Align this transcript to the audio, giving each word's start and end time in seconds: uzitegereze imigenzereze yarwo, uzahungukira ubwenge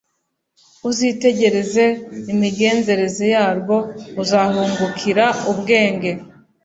uzitegereze 0.89 1.83
imigenzereze 2.33 3.23
yarwo, 3.35 3.77
uzahungukira 4.21 5.25
ubwenge 5.51 6.11